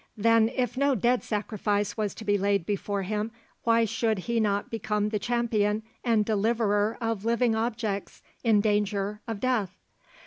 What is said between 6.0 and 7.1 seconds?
and deliverer